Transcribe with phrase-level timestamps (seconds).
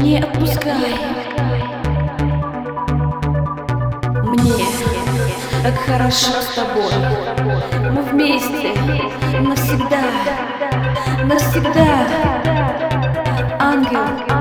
[0.00, 0.94] не отпускай.
[4.24, 4.64] Мне
[5.62, 6.92] так хорошо с тобой.
[7.90, 8.72] Мы вместе
[9.40, 10.04] навсегда,
[11.24, 12.06] навсегда.
[13.58, 14.37] Ангел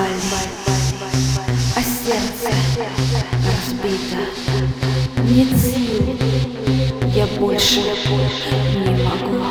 [0.00, 2.54] а сердце
[3.44, 4.20] разбито.
[5.24, 5.48] Нет
[7.14, 7.80] я больше
[8.76, 9.42] не могу.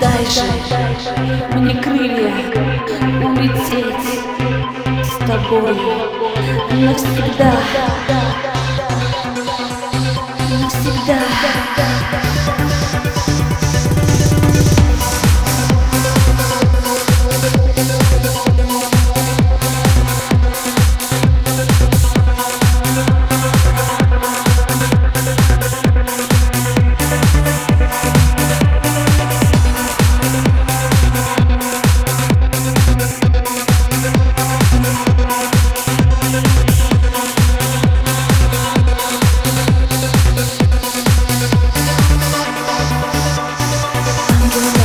[0.00, 0.24] Дай
[1.56, 2.32] мне крылья
[3.26, 4.08] улететь
[5.04, 5.76] с тобой
[6.80, 7.52] навсегда.
[44.50, 44.79] wondering